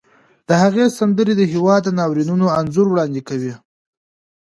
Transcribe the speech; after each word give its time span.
د 0.47 0.49
هغې 0.61 0.85
سندرې 0.99 1.33
د 1.37 1.41
هېواد 1.53 1.81
د 1.85 1.89
ناورینونو 1.99 2.45
انځور 2.59 2.87
وړاندې 2.89 3.21
کوي 3.29 3.53